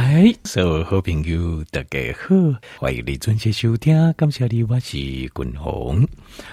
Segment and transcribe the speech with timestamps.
[0.00, 2.36] 嗨，所有好朋友，大家好，
[2.78, 4.12] 欢迎你准时收听。
[4.12, 6.06] 感谢你，我是君宏。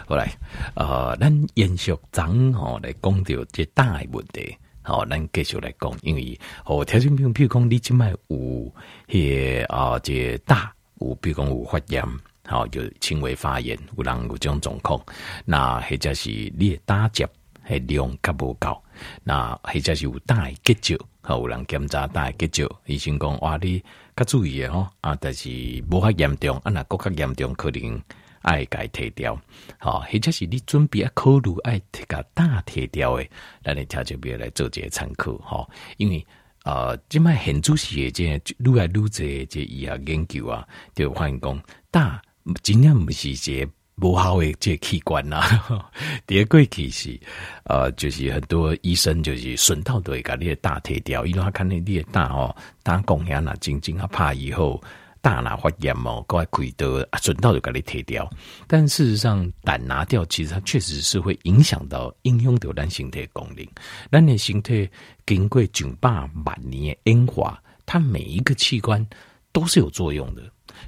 [0.08, 0.36] 好来，
[0.74, 8.74] 呃，咱延续昨吼来讲到这大问题，好，咱继续来讲，因为哦，条件比如比如讲，你即卖有
[9.10, 12.04] 些啊，这大有比如讲有发炎，
[12.48, 15.00] 好，就轻微发炎，有人有这种状况，
[15.46, 17.30] 那或者是你打结
[17.62, 18.82] 还量较无够，
[19.24, 20.98] 那或者是有大结节。
[21.34, 23.84] 有人检查大结石，医生讲哇，你
[24.16, 25.50] 较注意诶吼啊，但是
[25.90, 28.02] 无遐严重，啊，若阁较严重，可能
[28.42, 29.40] 爱改摕掉。
[29.80, 33.30] 好，或者是你准备啊考虑爱摕个大摕掉诶，
[33.64, 36.26] 咱你听就别来做这个参考吼，因为
[36.64, 38.24] 呃，即卖现主时诶，这
[38.60, 42.22] 愈来愈侪这医学研究啊，就发现讲大
[42.62, 43.72] 真正毋是一个。
[44.02, 45.90] 无好的这器官呐、啊，
[46.28, 47.18] 第二个其实
[47.64, 52.54] 呃，就是很多医生就是顺道都会把你的大摕掉，因为他看你你的大哦，
[52.84, 54.84] 胆供血呐，静静啊，怕以后
[55.22, 58.30] 大哪发炎哦，各位可以得顺道就把你摕掉。
[58.68, 63.66] 但事实上，胆拿掉其实它确实是会影响到影响到咱身体功能。
[64.12, 64.90] 咱的身体
[65.26, 66.12] 经过上百
[66.44, 69.08] 万年的演化，它每一个器官
[69.54, 70.44] 都是有作用的。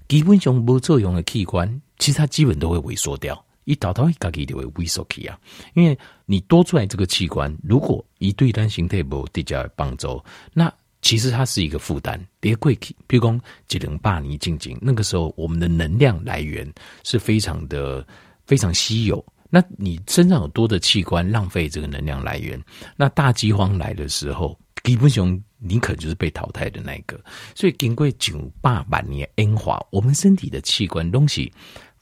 [0.10, 5.40] 基本上无作用的器官，其实它基本都会萎缩掉，一倒到一家己就会萎缩去啊。
[5.74, 10.24] 因为你多出来这个器官，如果一对单形态无直接帮助，
[10.54, 12.24] 那其实它是一个负担。
[12.40, 16.72] 别过去，比如讲几零八年进进，那个时候我们的能量来源
[17.04, 18.06] 是非常的
[18.46, 19.24] 非常稀有。
[19.50, 22.62] 那你身上有多的器官浪费这个能量来源，
[22.96, 25.42] 那大饥荒来的时候，基本上。
[25.60, 27.20] 你可能就是被淘汰的那个，
[27.56, 31.52] 所以经过九八万年演化，我们身体的器官东西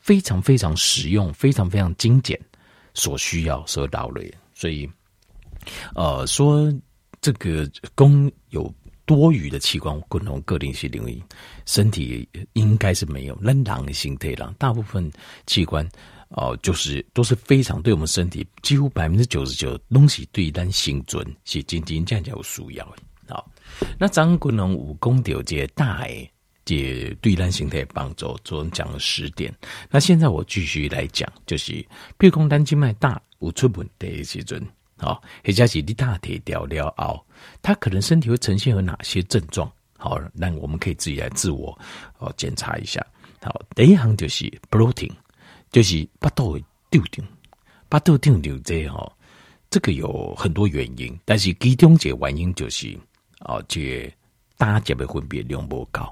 [0.05, 2.39] 非常非常实用，非常非常精简，
[2.93, 4.21] 所需要所到的。
[4.53, 4.87] 所以，
[5.95, 6.71] 呃，说
[7.19, 8.71] 这个公有
[9.03, 11.19] 多余的器官，共同个定性领域，
[11.65, 13.35] 身体应该是没有。
[13.41, 15.11] 那狼性对狼，大部分
[15.47, 15.83] 器官
[16.29, 22.97] 哦、就是都是非常对我们身体几乎百分之九十九东西对咱生存是真真正正有需要的。
[23.27, 23.49] 好，
[23.97, 26.29] 那张国龙武功有这大诶，
[26.65, 29.53] 这对咱形态帮助，昨天讲了十点。
[29.89, 31.73] 那现在我继续来讲，就是
[32.17, 34.61] 比如讲单静脉大有出问题的时阵，
[34.97, 37.23] 好，或者是你大体掉了后，
[37.61, 39.71] 他可能身体会呈现有哪些症状？
[39.97, 41.77] 好，那我们可以自己来自我
[42.17, 43.05] 哦检查一下。
[43.41, 45.11] 好，第一行就是 bloating，
[45.71, 47.23] 就是巴肚会丢丢，
[47.87, 49.09] 巴肚丢丢这哈，
[49.69, 52.97] 这个有很多原因，但是其中一个原因就是。
[53.41, 54.11] 哦，这
[54.57, 56.11] 胆结的分泌量不高，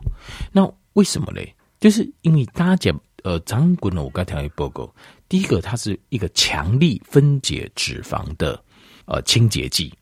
[0.52, 1.42] 那为什么呢？
[1.80, 2.94] 就是因为胆结，
[3.24, 4.94] 呃，张国呢，我刚才听报告，
[5.28, 8.62] 第一个它是一个强力分解脂肪的
[9.06, 9.94] 呃清洁剂，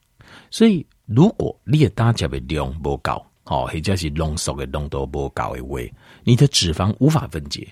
[0.50, 5.80] 所以如果你的胆结的量不高，哦，或者是浓缩的浓度不高的话，
[6.24, 7.68] 你的脂肪无法分解，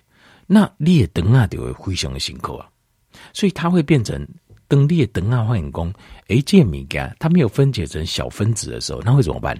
[0.47, 2.67] 那你的等啊就会非常的辛苦啊，
[3.33, 4.27] 所以它会变成。
[4.69, 5.91] 等裂等啊，化工，
[6.27, 9.59] 诶，这个物件它没有分解成小分子的时候，那会怎么办？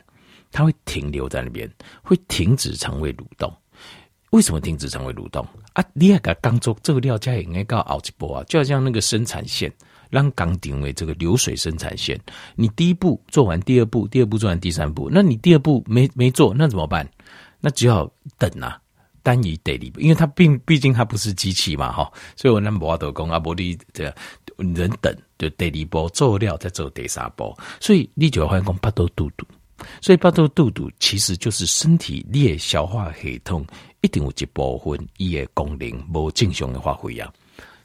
[0.51, 1.69] 它会停留在那边，
[2.01, 3.53] 会停止肠胃蠕动。
[4.31, 5.83] 为什么停止肠胃蠕动啊？
[5.93, 9.73] 你那个刚做这个料家应该搞熬一波啊，就好像那个生产线，
[10.09, 12.19] 让钢定为这个流水生产线。
[12.55, 17.09] 你第一步做完，第二步，第二步做完，第三步，那你第二步没没做，那怎么办？
[17.59, 18.79] 那只好等啊。
[19.21, 24.05] 单以得力，因为它并毕竟它不是机器嘛，哈，所以我那摩德公阿伯利这
[24.55, 29.45] 人等就得力波做料再做第三波，所以你就要换讲巴肚肚肚，
[30.01, 33.65] 所以巴肚肚肚其实就是身体裂消化系统
[34.01, 37.31] 一定有一部分伊的功能无正常的发挥啊，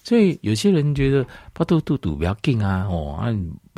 [0.02, 3.28] 所以有些人觉得巴肚肚肚不要紧啊，哦啊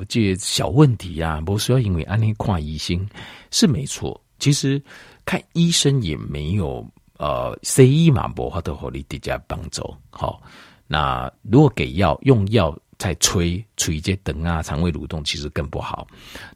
[0.08, 3.08] 这小问题啊，不需要因为安尼看医生
[3.50, 4.82] 是没错，其实
[5.24, 6.86] 看医生也没有。
[7.18, 9.82] 呃西医嘛，无法度互你直接帮助。
[10.10, 10.38] 好，
[10.86, 16.06] 那如果给药用药再催催这灯啊，肠胃蠕动其实更不好。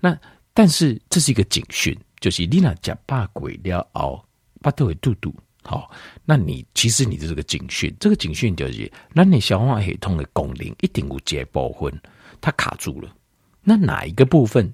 [0.03, 0.15] 那
[0.53, 4.25] 但是这是一个警讯，就是你那吃饱鬼了后，
[4.61, 5.35] 巴肚会肚肚。
[5.63, 5.91] 好，
[6.25, 12.01] 那你其实你的这个警讯，这个警讯就是，那你消化系统的功能一定有这部分
[12.41, 13.15] 它卡住了。
[13.63, 14.73] 那哪一个部分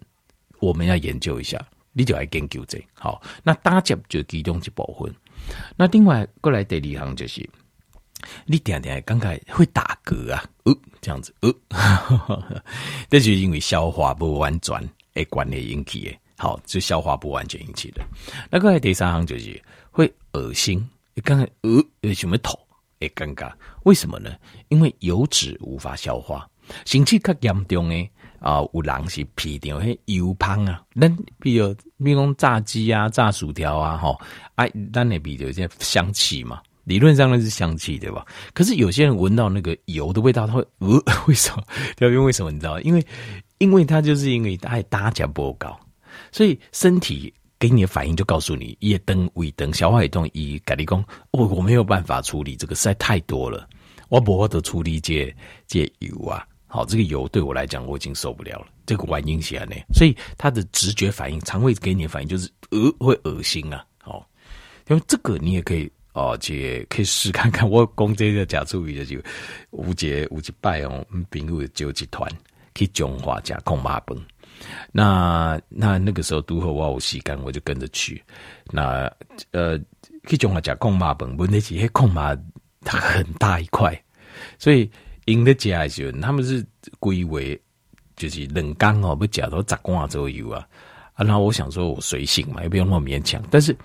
[0.61, 1.61] 我们要研究一下？
[1.93, 2.79] 你就来研究这。
[2.95, 5.13] 好，那大家就其中一部分。
[5.77, 7.49] 那另外过来第二行就是，
[8.45, 11.53] 你点点刚才会打嗝啊，呃，这样子，呃，
[13.11, 18.03] 这就是因为消化不完全诶关系引起的，好，就消化不完全引起的。
[18.51, 19.61] 那个第三行就是
[19.91, 20.79] 会恶心，
[21.15, 22.59] 你刚才呃有什么头
[23.01, 23.53] 诶尴尬，
[23.85, 24.31] 为什么呢？
[24.69, 26.49] 因为油脂无法消化，
[26.85, 28.09] 甚至较严重诶，
[28.41, 31.75] 啊，有人是皮掉迄油芳啊，咱比如
[32.05, 34.19] 比如讲炸鸡啊、炸薯条啊，吼，
[34.57, 38.25] 哎，咱那比如些香气嘛，理论上那是香气对吧？
[38.53, 41.63] 可是有些人闻到那个油的味道，他会呃，为什么？
[42.01, 42.79] 因为什么你知道？
[42.81, 43.05] 因为
[43.59, 45.79] 因为他就是因为爱大家不高，
[46.31, 53.69] 所以身体给你的反应就告诉你，夜灯、尾灯、消化系统以改立功，我我没有办法处理这个，实在太多了，
[54.09, 55.35] 我不会得处理这
[55.67, 56.47] 这油啊。
[56.67, 58.67] 好，这个油对我来讲我已经受不了了。
[58.85, 63.85] 这个原因是安尼，所以他的直觉反应，肠胃给你的反应就是呃会恶心啊。
[63.99, 64.29] 好，
[64.89, 67.69] 因为这个你也可以哦，姐可以试看看。
[67.71, 69.19] 我讲这个假注意的就
[69.71, 72.31] 五节五节拜哦，朋友就集团
[72.77, 74.17] 去中华加控马崩。
[74.93, 78.23] 那那那个时候都和我有时间，我就跟着去。
[78.71, 79.13] 那
[79.51, 79.77] 呃
[80.29, 82.37] 去中华加控马崩，问题是那控马
[82.83, 84.01] 它很大一块，
[84.59, 84.89] 所以。
[85.27, 86.65] 因的家的时候，他们是
[87.01, 87.61] 归为
[88.15, 90.65] 就是冷缸哦，不假都砸光之后油啊
[91.15, 91.25] 啊！
[91.25, 93.43] 然后我想说，我随性嘛，也不用那么勉强。
[93.51, 93.77] 但是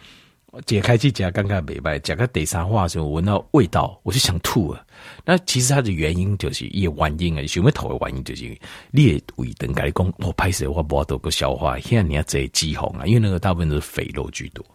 [0.65, 4.86] 解开去夹刚刚没败，夹个第三话的时候，闻到味道，我就想吐了。
[5.24, 8.44] 那其实它的原因就是也原因啊，什么头的原因就是
[8.92, 14.65] 你的胃等改讲，我拍摄我不都不消化，现在你要这肌红啊，因为那个大部分都是肥肉居多。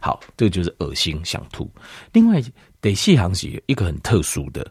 [0.00, 1.70] 好，这个就是恶心想吐。
[2.12, 2.42] 另外，
[2.80, 4.66] 得细行是一个很特殊的。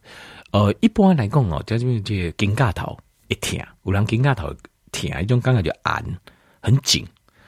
[0.52, 2.00] 呃，一般来讲哦，叫什么？
[2.02, 4.54] 这肩胛头一疼，有人肩胛头
[4.92, 6.04] 疼，一种感觉就按
[6.62, 7.06] 很紧，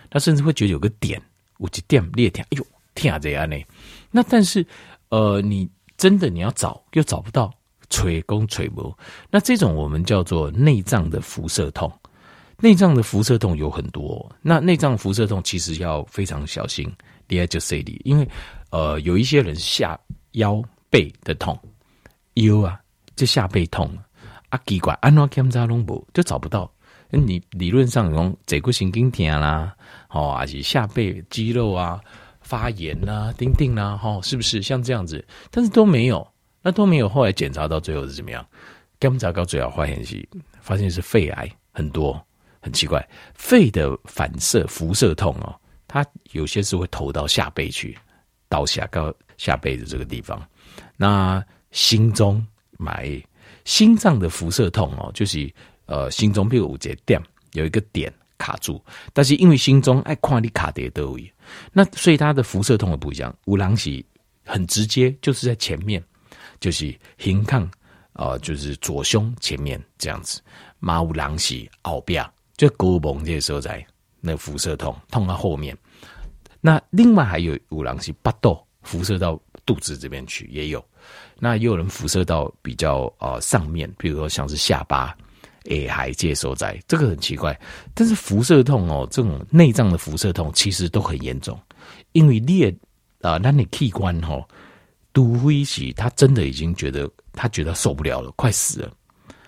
[0.09, 1.21] 他甚至会觉得有个点，
[1.57, 2.65] 有一点裂疼，哎呦，
[2.99, 3.55] 疼这样呢。
[4.11, 4.65] 那但是，
[5.09, 7.51] 呃，你真的你要找又找不到，
[7.89, 8.93] 捶弓捶不。
[9.29, 11.91] 那这种我们叫做内脏的辐射痛。
[12.59, 16.91] 内脏的辐射痛有很多，那内脏辐射痛其实要非常小心。
[17.27, 18.27] 第二就 C 因为
[18.69, 19.97] 呃，有一些人下
[20.33, 21.57] 腰背的痛，
[22.33, 22.79] 腰啊。
[23.15, 23.91] 就下背痛
[24.47, 26.71] 啊，奇怪，安怎检查拢无，就找不到。
[27.09, 29.75] 你理论上讲，这个神经痛啦，
[30.09, 31.99] 哦，还是下背肌肉啊
[32.49, 35.23] 发炎啊，叮叮啦，哈，是不是像这样子？
[35.51, 36.27] 但是都没有，
[36.63, 37.07] 那都没有。
[37.07, 38.43] 后来检查到最后是怎么样？
[38.99, 40.27] 检查到最后发现是，
[40.59, 42.19] 发现是肺癌，很多，
[42.59, 43.07] 很奇怪。
[43.35, 45.53] 肺的反射辐射痛哦，
[45.87, 47.95] 它有些是会投到下背去，
[48.49, 50.41] 到下到下背的这个地方。
[50.97, 52.43] 那心中。
[52.81, 53.21] 买
[53.65, 55.53] 心脏的辐射痛哦，就是
[55.85, 58.83] 呃心中比如有节点有一个点卡住，
[59.13, 61.31] 但是因为心中爱看你卡在哪里，
[61.71, 63.31] 那所以他的辐射痛也不一样。
[63.45, 64.03] 五郎是
[64.43, 66.03] 很直接，就是在前面，
[66.59, 67.61] 就是胸腔
[68.13, 70.41] 啊、呃，就是左胸前面这样子。
[70.79, 72.27] 马五郎是后边，
[72.57, 73.85] 就胳膊这时候在
[74.21, 75.77] 那辐射痛痛到后面。
[76.61, 80.83] 那另外还有五郎是巴肚辐射到肚子这边去，也有。
[81.37, 85.15] 那也有人辐射到比较呃上面，比如说像是下巴、
[85.69, 87.59] 诶还接受在，这个很奇怪。
[87.93, 91.59] 但是辐射痛哦，这种内脏的辐射痛其实都很严重，
[92.11, 92.71] 因为裂
[93.21, 94.45] 啊，那你器官哈，
[95.13, 98.91] 都会起，他真的已经觉得他觉得受不了了，快死了，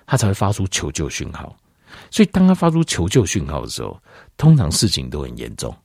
[0.06, 1.56] 他才会发出求救讯号。
[2.10, 4.02] 所以当他发出求救讯号的时候，
[4.38, 5.76] 通常事情都很严重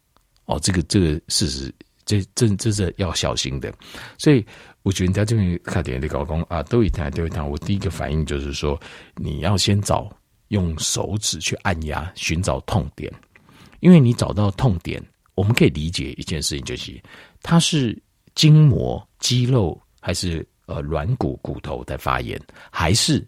[0.45, 0.59] 哦。
[0.61, 1.75] 这个这个事实，
[2.05, 3.73] 这这这是要小心的，
[4.19, 4.45] 所以。
[4.83, 7.45] 我觉得在这边看点的高工啊，都一谈都一谈。
[7.45, 8.81] 我第一个反应就是说，
[9.17, 10.09] 你要先找
[10.49, 13.13] 用手指去按压，寻找痛点，
[13.81, 15.03] 因为你找到痛点，
[15.35, 17.01] 我们可以理解一件事情，就是
[17.43, 18.01] 它是
[18.35, 23.25] 筋膜、肌肉还是呃软骨、骨头在发炎，还是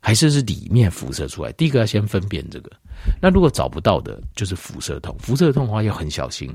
[0.00, 1.52] 还是是里面辐射出来。
[1.52, 2.70] 第一个要先分辨这个。
[3.20, 5.16] 那如果找不到的，就是辐射痛。
[5.18, 6.54] 辐射痛的话要很小心。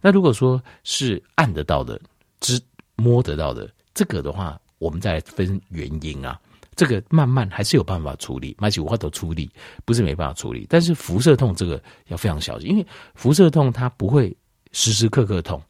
[0.00, 2.00] 那如果说是按得到的、
[2.40, 2.60] 知
[2.96, 3.70] 摸得到的。
[3.94, 6.40] 这个的话，我们再分原因啊。
[6.74, 9.50] 这个慢慢还是有办法处理，买起五花头处理
[9.84, 10.66] 不是没办法处理。
[10.68, 14.36] 但是辐射痛这个要非常小心，因为辐射痛它不会
[14.72, 15.62] 时时刻刻痛，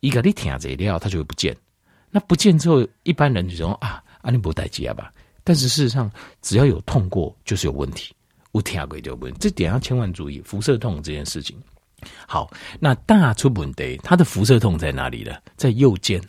[0.00, 1.56] 一个你停这料它就会不见。
[2.10, 5.12] 那不见之后，一般人就说啊，啊你不待机啊吧。
[5.44, 6.10] 但是事实上，
[6.42, 8.14] 只要有痛过就是有问题，
[8.52, 9.38] 我停过就有问题。
[9.40, 11.56] 这点要千万注意辐射痛这件事情。
[12.26, 15.34] 好，那大出问题，它的辐射痛在哪里呢？
[15.56, 16.20] 在右肩。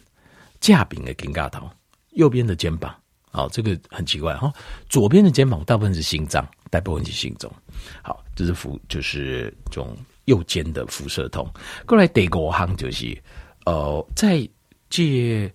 [0.59, 1.67] 架柄的肩胛头，
[2.11, 2.95] 右边的肩膀，
[3.33, 4.51] 好，这个很奇怪哈。
[4.89, 7.50] 左边的肩膀大部分是心脏，大部分是心脏。
[8.03, 9.95] 好，这是辐，就是这种
[10.25, 11.50] 右肩的辐射痛。
[11.85, 13.17] 过来第五行就是，
[13.65, 14.45] 呃，在
[14.89, 15.50] 这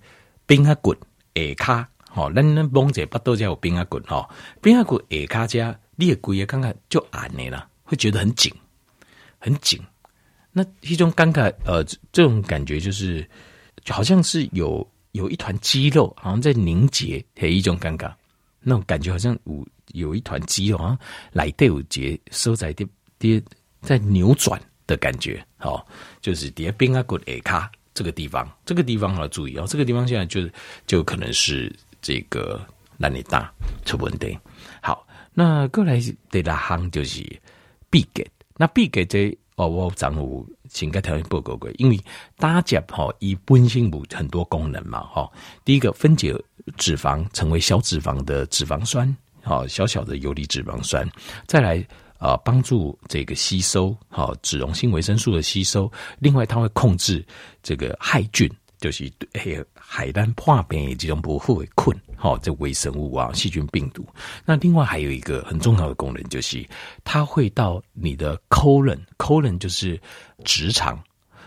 [0.47, 0.95] 边下骨
[1.35, 4.26] 下卡，好，咱咱蒙者巴肚才有边下骨哈，
[4.62, 8.50] 边下骨下卡加，你也鬼也看看就按呢啦，会觉得很紧，
[9.38, 9.78] 很紧。
[10.50, 13.28] 那一种尴尬，呃，这种感觉就是，
[13.85, 14.90] 就好像是有。
[15.16, 18.12] 有一团肌肉好像在凝结，有一种尴尬，
[18.61, 20.99] 那种感觉好像有有一团肌肉啊，
[21.32, 22.87] 来带有节收在的
[23.18, 23.42] 的
[23.80, 25.87] 在扭转的感觉，好，
[26.20, 30.49] 就是底下边啊骨诶卡这个地方，这个地方要注意哦，这个地方现在就
[30.87, 32.61] 就可能是这个
[32.99, 33.50] 让你大
[33.85, 34.38] 出问题。
[34.82, 35.99] 好，那过来
[36.30, 37.25] 第二行就是
[37.88, 41.98] 闭结，那闭结这哦，我丈夫先跟条件报告过，因为
[42.36, 45.30] 打结哈以本身有很多功能嘛，哈，
[45.64, 46.34] 第一个分解
[46.76, 51.08] 脂肪成为小脂肪的脂肪酸，好小小的游离脂肪酸，
[51.46, 51.82] 再来
[52.18, 57.25] 啊帮助这个吸收，好脂溶性维生素的吸收，另外它会控制
[57.62, 58.50] 这个害菌。
[58.78, 64.06] 就是海，海单破病这种不会困，好这微生物啊、细菌、病毒。
[64.45, 66.66] 那另外还有一个很重要的功能，就是
[67.04, 70.00] 它会到你的 colon，colon 就是
[70.45, 71.02] 直肠，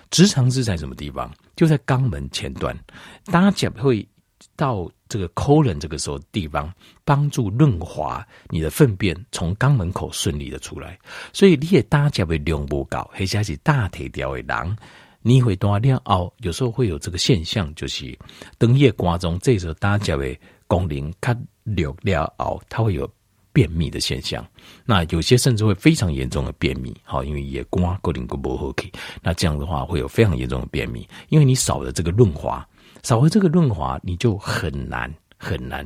[0.09, 1.31] 直肠是在什么地方？
[1.55, 2.77] 就在肛门前端。
[3.25, 4.07] 大家会
[4.55, 10.97] 到这个 colon 这个时候地方，帮助润滑你的粪便从肛门口顺利的出来。
[11.33, 14.77] 所以你也大家会量不高，或者是大体条的人。
[15.21, 18.17] 你会多尿哦，有时候会有这个现象，就是
[18.57, 20.35] 等夜瓜中，这时候大家的
[20.65, 23.09] 功能它流尿哦，它会有
[23.51, 24.45] 便秘的现象。
[24.85, 28.89] 那有些甚至会非常严重的便秘，好，因为夜瓜固定不好气，
[29.21, 32.65] 那这样的话会有非常严重的便秘，因为你少了这个润滑，
[33.03, 35.85] 少了这个润滑，你就很难很难，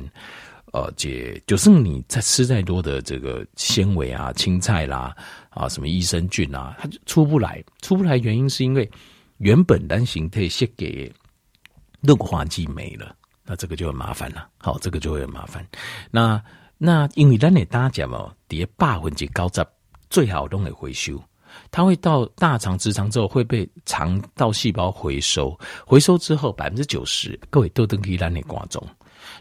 [0.72, 5.12] 呃，解，就是你再吃再多的这个纤维啊、青菜啦
[5.50, 8.88] 啊、什么益生菌啊，它就出不来，出不来原因是因为。
[9.44, 11.12] 原本单形态先给
[12.00, 14.48] 润滑剂没了，那这个就很麻烦了。
[14.56, 15.64] 好，这个就会很麻烦。
[16.10, 16.42] 那
[16.78, 19.66] 那因为咱的大家哦，底下百分之九十
[20.08, 21.22] 最好都会回收，
[21.70, 25.54] 它会到大肠直肠之后会被肠道细胞回收，
[25.86, 28.82] 回收之后百分之九十各位都登记咱的挂种。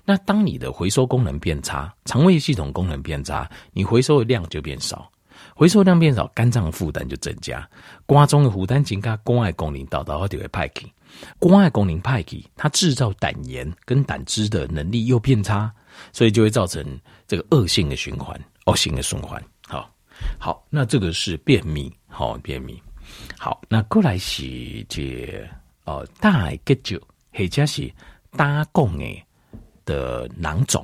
[0.03, 5.10] 那当你的回收功能变差，肠胃系统功能变差，你回收的量就变少。
[5.55, 7.67] 回收量变少，肝脏负担就增加。
[8.07, 10.91] 肝中的负担增加，肝的功能到到就会派去。
[11.39, 15.72] 肝的功能派去，它制造胆盐跟胆汁的能力又变差，
[16.12, 16.83] 所以就会造成
[17.27, 19.41] 这个恶性的循环，恶性的循环。
[19.67, 19.88] 好，
[20.39, 22.81] 好，那这个是便秘，好便秘。
[23.38, 25.48] 好，那过来是这
[25.86, 27.00] 哦，大结石
[27.31, 27.93] 或者是
[28.31, 29.24] 大供诶
[29.86, 30.83] 的囊肿，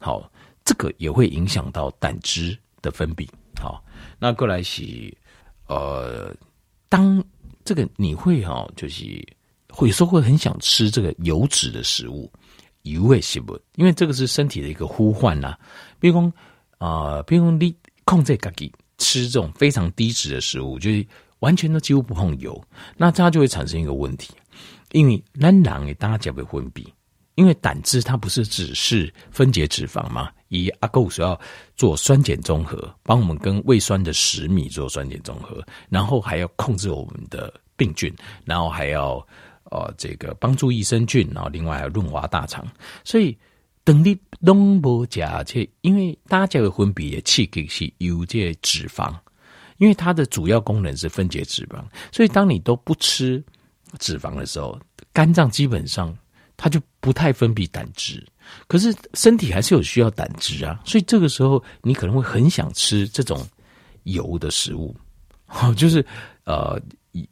[0.00, 0.30] 好，
[0.64, 3.28] 这个也会影响到胆汁的分泌。
[3.60, 3.82] 好。
[4.24, 5.14] 那过来是，
[5.66, 6.34] 呃，
[6.88, 7.22] 当
[7.62, 9.04] 这个你会哈，就是
[9.68, 12.32] 会有时候会很想吃这个油脂的食物，
[12.84, 15.54] 油也是不，因为这个是身体的一个呼唤呐、
[16.00, 16.32] 比如说
[16.78, 21.06] 啊，比如说你控制自己吃这种非常低脂的食物，就是
[21.40, 22.58] 完全都几乎不碰油，
[22.96, 24.32] 那它就会产生一个问题，
[24.92, 26.82] 因为咱人的大家会分泌。
[27.36, 30.30] 因为胆汁它不是只是分解脂肪吗？
[30.48, 31.40] 以阿狗说要
[31.74, 38.14] 做酸碱中和，帮我们跟胃酸的食米做酸碱中和，然后还要控制我们的病菌，
[38.44, 39.14] 然后还要
[39.64, 42.64] 呃这个帮助益生菌，然后另外还要润滑大肠。
[43.02, 43.36] 所以
[43.82, 49.12] 等你拢无加这，因为大家的分泌的气给是有这脂肪，
[49.78, 53.42] 因为它的主要功能是分解脂肪，所以当你都不吃
[53.98, 54.78] 脂肪的时候，
[55.12, 56.16] 肝脏基本上。
[56.64, 58.26] 它就不太分泌胆汁，
[58.66, 63.46] 可是身体还是有需要胆汁啊，所以这个时候你可能会很想吃这种
[64.04, 64.96] 油的食物，
[65.44, 66.02] 好， 就是
[66.44, 66.80] 呃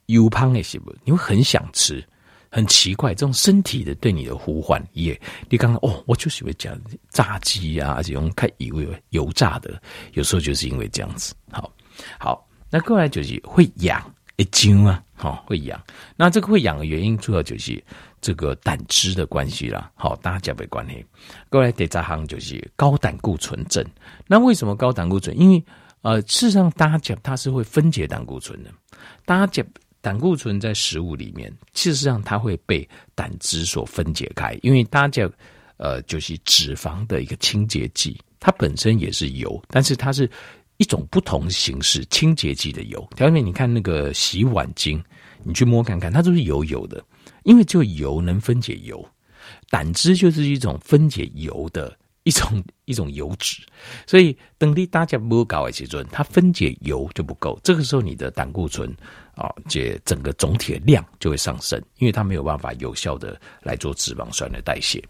[0.04, 2.06] 油胖那些不，你会很想吃，
[2.50, 9.80] 很奇怪，这种身体的对你的呼唤也，你刚刚哦，我就喜欢讲炸鸡啊，而且用太油油炸的，
[10.12, 11.72] 有时候就是因为这样子，好，
[12.18, 13.98] 好，那过来就是会痒，
[14.36, 15.80] 会揪啊，好，会痒，
[16.16, 17.82] 那这个会痒的原因主要就是。
[18.24, 21.04] 这个胆汁的关系啦，好，大家没关系。
[21.50, 23.84] 过来第三行就是高胆固醇症。
[24.28, 25.36] 那为什么高胆固醇？
[25.36, 25.60] 因为
[26.02, 28.70] 呃，事实上，大家它是会分解胆固醇的。
[29.24, 29.64] 大家
[30.00, 34.56] 胆固醇在食物里面，事实上它会被胆汁所分解开。
[34.62, 35.28] 因为大家
[35.78, 40.30] 呃，就是脂肪的一个清洁剂，它本身也是油，但是它是
[40.76, 43.04] 一种不同形式清洁剂的油。
[43.16, 45.02] 条面你看那个洗碗精，
[45.44, 47.02] 你去摸看看，它都是油油的。
[47.44, 49.04] 因为就油能分解油，
[49.68, 53.60] 胆汁就是一种分解油的一种 一种油脂，
[54.06, 58.88] 所以等你大家不搞一些准，它分解油就不够，这个时候你的胆固醇
[59.34, 65.02] 啊，这整个总体的量就会上升，因为它没有办法有效的来做脂肪酸的代谢。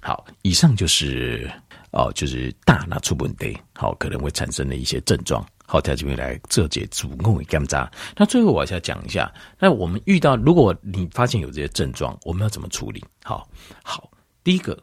[0.00, 1.50] 好，以上就是
[1.90, 5.44] 哦，就是大脑出问题，好，可能会产生的一些症状。
[5.70, 7.88] 好，条这边来这节主攻检查。
[8.16, 13.00] 那最后我还是要讲一下，那我们遇到，如果你发现有这些症状，我们要怎么处理？
[13.22, 13.48] 好，
[13.84, 14.10] 好，
[14.42, 14.76] 第一个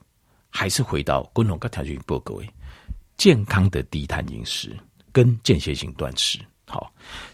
[0.49, 2.49] 还是回到共同跟条件部各位，
[3.17, 4.73] 健康的低碳饮食
[5.11, 6.39] 跟间歇性断食。
[6.65, 6.89] 好，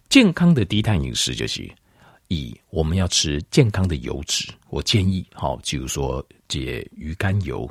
[0.09, 1.71] 健康的低碳饮食就是
[2.29, 6.59] 以我们要吃健康的油脂，我建议好，比如说这
[6.95, 7.69] 鱼肝油、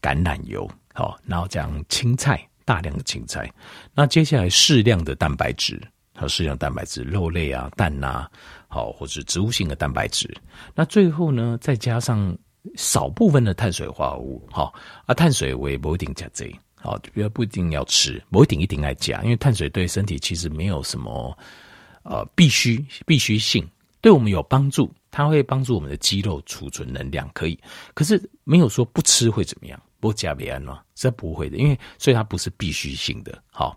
[0.00, 3.50] 橄榄油，好，然后这样青菜，大量的青菜，
[3.94, 5.80] 那接下来适量的蛋白质，
[6.14, 8.30] 还有适量蛋白质，肉类啊、蛋啊，
[8.68, 10.28] 好，或者植物性的蛋白质，
[10.74, 12.36] 那最后呢，再加上
[12.76, 14.74] 少部分的碳水化合物，好，
[15.06, 16.44] 啊，碳水我也不一定加这。
[16.80, 21.36] 好，不要不一定要吃，不一定一定爱加，因为碳水对身体其实没有什么
[22.02, 23.66] 呃必须必须性，
[24.02, 27.58] 对我们有帮助，它会帮助我们的肌肉储存能量，可以。
[27.94, 30.80] 可是没有说不吃会怎么样，不加别安吗？
[30.94, 33.42] 这不会的，因为所以它不是必须性的。
[33.50, 33.76] 好，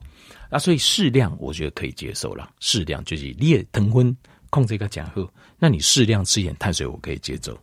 [0.49, 4.15] 那所以适量我觉得可以接受了，适量就是你也糖分
[4.49, 7.57] 控制一个讲后，那你适量吃一点碳水我可以接受。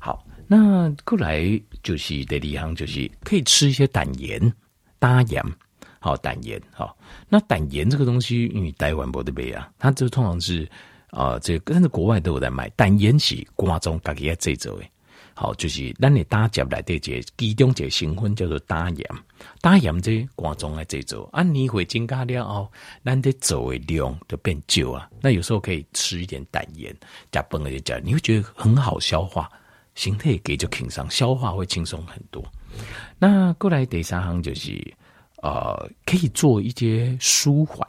[0.00, 1.40] 好，那过来
[1.82, 4.52] 就是第二项，就是可以吃一些胆盐。
[5.00, 5.40] 搭盐，
[6.00, 6.98] 好胆盐，好。
[7.28, 10.64] 那胆盐这个东西，因为台湾不得卖啊，它就通常是
[11.10, 12.68] 啊、呃，这个但是国外都有在卖。
[12.70, 14.84] 胆盐是瓜中自己在制作的，
[15.40, 19.08] 好，就是咱你搭盐来对这其中一个成分叫做胆盐，
[19.60, 22.72] 胆盐这瓜中来制作，啊，你会增加了后，
[23.04, 25.08] 咱得做的量就变少啊。
[25.22, 26.92] 那有时候可以吃一点胆盐，
[27.30, 29.48] 加饭的加，你会觉得很好消化，
[29.94, 32.44] 身体给就轻松，消化会轻松很多。
[33.16, 34.92] 那过来第三行就是，
[35.40, 37.88] 呃，可以做一些舒缓，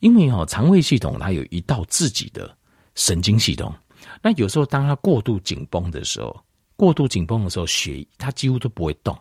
[0.00, 2.54] 因为哦，肠胃系统它有一道自己的
[2.94, 3.74] 神经系统。
[4.20, 6.44] 那有时候当它过度紧绷的时候，
[6.76, 9.16] 过度紧绷的时候，血它几乎都不会动，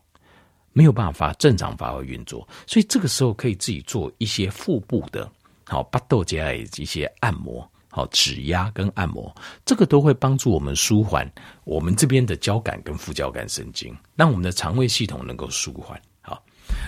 [0.71, 2.47] 没有办法正常发挥运作。
[2.67, 5.31] 所以这个时候可以自己做一些腹部的，
[5.65, 7.69] 好，巴豆加一些按摩。
[7.95, 9.31] 好，指压跟按摩，
[9.63, 11.31] 这个都会帮助我们舒缓
[11.63, 16.01] 我们这边的交感跟副交感神经，让我们的肠胃系统能够舒缓。
[16.19, 16.43] 好，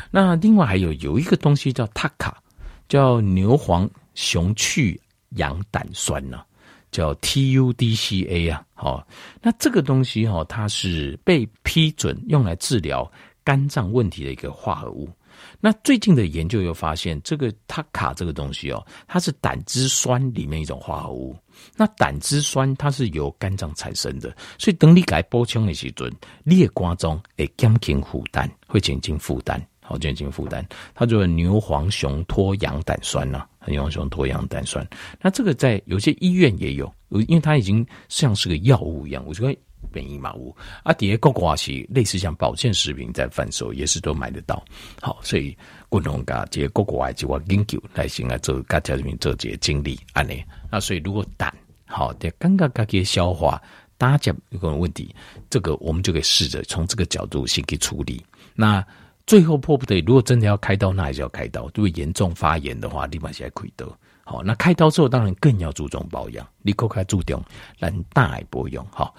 [0.10, 2.41] 那另外还有有一个东西叫塔卡，
[2.89, 5.00] 叫牛黄雄去
[5.36, 6.43] 羊胆酸呢，
[6.96, 8.64] 叫 TUDCA 啊。
[8.74, 9.06] 好，
[9.42, 13.12] 那这个东西哈，它是被批准用来治疗
[13.44, 15.10] 肝脏问题的一个化合物。
[15.60, 21.36] 那最近的研究又发现，这个它卡这个东西哦，它是胆汁酸里面一种化合物。
[21.75, 26.08] 那胆汁酸它是由肝脏产生的，所以等你给补充的时候，
[26.46, 30.66] 你的肝脏会减轻负担，会减轻负担，好减轻负担。
[30.94, 34.88] 它就是牛黄雄脱氧胆酸呐，牛黄雄脱氧胆酸。
[35.22, 39.58] 那这个在有些医院也有，因为它已经像是个药物一样，我觉得。
[39.94, 44.62] 便宜嘛，无啊，底下各国是类似像保健食品在贩售，也是都买得到。
[45.00, 45.56] 好，所以
[45.88, 50.44] 共同噶这些各国外就我研究来先来做家家里面做这些经历安尼。
[50.70, 53.62] 那所以如果胆好的刚刚刚给消化
[53.98, 55.16] 大家有个问题，
[55.50, 58.22] 这个我们就可以试着从这个角度先去处理。
[58.54, 58.86] 那
[59.25, 61.64] 最后迫不得已，如果真的要开刀，那还是要开刀。
[61.74, 63.88] 如果严重发炎的话，立马先开刀。
[64.24, 67.44] 好，那开刀之后当然更要注重保养，立刻开注重
[67.77, 68.85] 让大爱保养。
[68.92, 69.16] 好。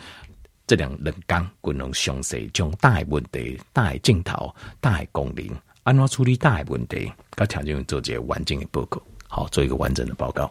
[0.69, 5.49] 这两人工均能详细将大问题、大镜头、大功能，
[5.85, 10.51] 安怎处理大问题，他条件做这个完整的报告，好，做一个完整的报告。